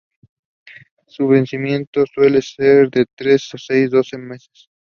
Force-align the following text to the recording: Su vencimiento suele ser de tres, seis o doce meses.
Su 1.05 1.27
vencimiento 1.27 2.03
suele 2.11 2.41
ser 2.41 2.89
de 2.89 3.05
tres, 3.15 3.47
seis 3.57 3.93
o 3.93 3.97
doce 3.97 4.17
meses. 4.17 4.71